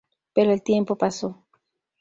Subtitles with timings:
[0.33, 1.45] Pero el tiempo pasó.